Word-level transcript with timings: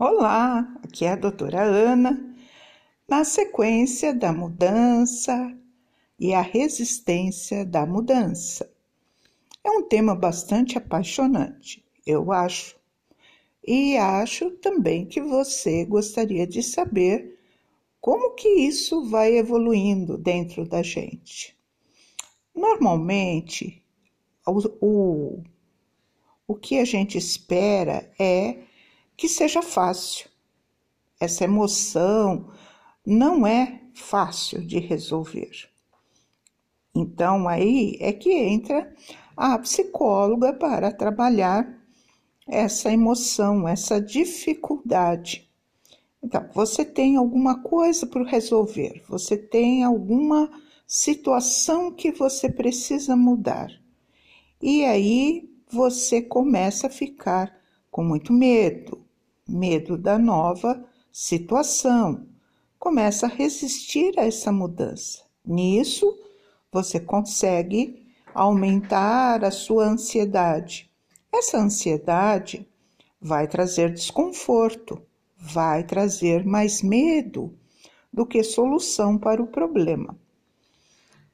Olá, 0.00 0.78
aqui 0.80 1.04
é 1.06 1.08
a 1.10 1.16
doutora 1.16 1.60
Ana, 1.60 2.32
na 3.08 3.24
sequência 3.24 4.14
da 4.14 4.32
mudança 4.32 5.58
e 6.16 6.32
a 6.32 6.40
resistência 6.40 7.66
da 7.66 7.84
mudança. 7.84 8.72
É 9.64 9.68
um 9.72 9.88
tema 9.88 10.14
bastante 10.14 10.78
apaixonante, 10.78 11.84
eu 12.06 12.30
acho, 12.30 12.78
e 13.66 13.96
acho 13.96 14.52
também 14.58 15.04
que 15.04 15.20
você 15.20 15.84
gostaria 15.84 16.46
de 16.46 16.62
saber 16.62 17.36
como 18.00 18.36
que 18.36 18.48
isso 18.48 19.04
vai 19.10 19.36
evoluindo 19.36 20.16
dentro 20.16 20.64
da 20.64 20.80
gente. 20.80 21.58
Normalmente, 22.54 23.84
o, 24.46 24.60
o, 24.80 25.42
o 26.46 26.54
que 26.54 26.78
a 26.78 26.84
gente 26.84 27.18
espera 27.18 28.08
é 28.16 28.67
que 29.18 29.28
seja 29.28 29.60
fácil. 29.60 30.30
Essa 31.20 31.42
emoção 31.42 32.52
não 33.04 33.44
é 33.44 33.82
fácil 33.92 34.64
de 34.64 34.78
resolver. 34.78 35.68
Então, 36.94 37.48
aí 37.48 37.96
é 38.00 38.12
que 38.12 38.32
entra 38.32 38.94
a 39.36 39.58
psicóloga 39.58 40.52
para 40.52 40.92
trabalhar 40.92 41.68
essa 42.46 42.92
emoção, 42.92 43.66
essa 43.66 44.00
dificuldade. 44.00 45.50
Então, 46.22 46.48
você 46.54 46.84
tem 46.84 47.16
alguma 47.16 47.60
coisa 47.60 48.06
para 48.06 48.22
resolver, 48.22 49.02
você 49.08 49.36
tem 49.36 49.82
alguma 49.82 50.48
situação 50.86 51.90
que 51.90 52.12
você 52.12 52.48
precisa 52.48 53.16
mudar. 53.16 53.68
E 54.62 54.84
aí 54.84 55.50
você 55.68 56.22
começa 56.22 56.86
a 56.86 56.90
ficar 56.90 57.58
com 57.90 58.04
muito 58.04 58.32
medo, 58.32 59.07
medo 59.48 59.96
da 59.96 60.18
nova 60.18 60.84
situação. 61.10 62.26
Começa 62.78 63.26
a 63.26 63.30
resistir 63.30 64.18
a 64.18 64.24
essa 64.24 64.52
mudança. 64.52 65.22
Nisso, 65.44 66.16
você 66.70 67.00
consegue 67.00 68.06
aumentar 68.34 69.42
a 69.42 69.50
sua 69.50 69.86
ansiedade. 69.86 70.90
Essa 71.32 71.58
ansiedade 71.58 72.68
vai 73.20 73.48
trazer 73.48 73.92
desconforto, 73.92 75.02
vai 75.36 75.82
trazer 75.82 76.44
mais 76.44 76.82
medo 76.82 77.56
do 78.12 78.26
que 78.26 78.42
solução 78.42 79.18
para 79.18 79.42
o 79.42 79.46
problema. 79.46 80.16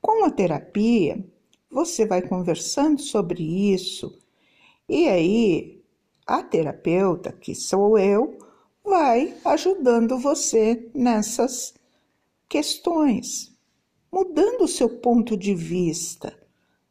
Com 0.00 0.24
a 0.24 0.30
terapia, 0.30 1.24
você 1.70 2.06
vai 2.06 2.22
conversando 2.22 3.00
sobre 3.00 3.42
isso 3.72 4.18
e 4.88 5.08
aí 5.08 5.81
a 6.26 6.42
terapeuta, 6.42 7.32
que 7.32 7.54
sou 7.54 7.98
eu, 7.98 8.38
vai 8.84 9.34
ajudando 9.44 10.18
você 10.18 10.90
nessas 10.94 11.74
questões, 12.48 13.56
mudando 14.12 14.62
o 14.62 14.68
seu 14.68 14.88
ponto 14.88 15.36
de 15.36 15.54
vista. 15.54 16.36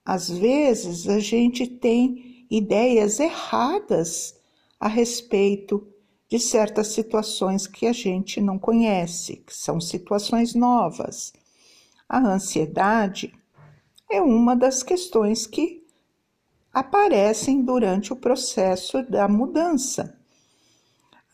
Às 0.04 0.30
vezes 0.30 1.08
a 1.08 1.20
gente 1.20 1.68
tem 1.68 2.46
ideias 2.50 3.20
erradas 3.20 4.36
a 4.80 4.88
respeito 4.88 5.88
de 6.28 6.40
certas 6.40 6.88
situações 6.88 7.68
que 7.68 7.86
a 7.86 7.94
gente 7.94 8.42
não 8.42 8.58
conhece, 8.58 9.38
que 9.46 9.56
são 9.56 9.80
situações 9.80 10.56
novas. 10.56 11.34
A 12.08 12.20
ansiedade 12.20 13.34
é 14.10 14.22
uma 14.22 14.56
das 14.56 14.82
questões 14.82 15.46
que 15.46 15.81
aparecem 16.74 17.64
durante 17.64 18.14
o 18.14 18.16
processo 18.16 19.04
da 19.04 19.28
mudança. 19.28 20.18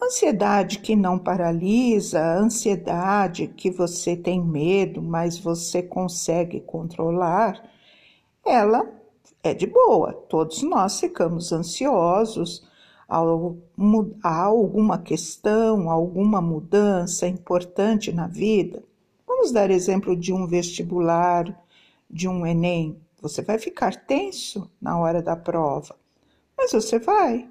Ansiedade 0.02 0.80
que 0.80 0.96
não 0.96 1.18
paralisa, 1.18 2.24
ansiedade 2.38 3.48
que 3.48 3.72
você 3.72 4.16
tem 4.16 4.44
medo, 4.44 5.02
mas 5.02 5.40
você 5.40 5.82
consegue 5.82 6.62
controlar, 6.62 7.62
ela 8.46 8.88
é 9.44 9.54
de 9.54 9.66
boa. 9.66 10.14
Todos 10.14 10.62
nós 10.62 11.00
ficamos 11.00 11.52
ansiosos 11.52 12.68
ao 13.08 13.58
há 14.24 14.44
alguma 14.44 14.98
questão, 14.98 15.90
alguma 15.90 16.42
mudança 16.42 17.28
importante 17.28 18.12
na 18.12 18.28
vida. 18.28 18.84
Vamos 19.26 19.52
dar 19.52 19.72
exemplo 19.72 20.16
de 20.16 20.34
um 20.34 20.46
vestibular, 20.46 21.46
de 22.10 22.28
um 22.28 22.46
Enem. 22.46 23.00
Você 23.20 23.42
vai 23.42 23.58
ficar 23.58 24.06
tenso 24.06 24.70
na 24.80 25.00
hora 25.00 25.22
da 25.22 25.36
prova, 25.36 25.96
mas 26.56 26.72
você 26.72 27.00
vai, 27.00 27.50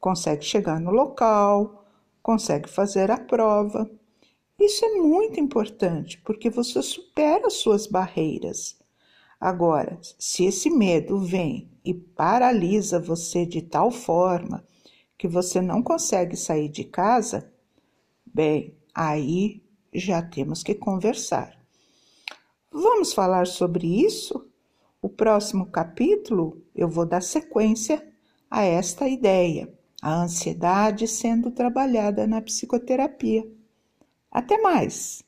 consegue 0.00 0.44
chegar 0.44 0.80
no 0.80 0.90
local, 0.90 1.84
consegue 2.22 2.68
fazer 2.68 3.10
a 3.10 3.18
prova. 3.18 3.88
Isso 4.58 4.84
é 4.84 4.94
muito 4.94 5.38
importante 5.38 6.20
porque 6.24 6.50
você 6.50 6.82
supera 6.82 7.48
suas 7.48 7.86
barreiras. 7.86 8.76
Agora, 9.40 9.98
se 10.18 10.46
esse 10.46 10.68
medo 10.68 11.18
vem 11.18 11.70
e 11.84 11.94
paralisa 11.94 12.98
você 12.98 13.46
de 13.46 13.62
tal 13.62 13.90
forma 13.90 14.66
que 15.16 15.28
você 15.28 15.60
não 15.60 15.82
consegue 15.82 16.36
sair 16.36 16.68
de 16.68 16.84
casa, 16.84 17.52
bem, 18.26 18.76
aí 18.94 19.62
já 19.92 20.20
temos 20.22 20.62
que 20.62 20.74
conversar. 20.74 21.56
Vamos 22.72 23.12
falar 23.12 23.46
sobre 23.46 23.86
isso? 24.04 24.50
Próximo 25.16 25.66
capítulo 25.66 26.60
eu 26.74 26.88
vou 26.88 27.06
dar 27.06 27.22
sequência 27.22 28.04
a 28.50 28.64
esta 28.64 29.08
ideia, 29.08 29.72
a 30.02 30.22
ansiedade 30.22 31.06
sendo 31.06 31.50
trabalhada 31.50 32.26
na 32.26 32.42
psicoterapia. 32.42 33.48
Até 34.30 34.60
mais! 34.60 35.22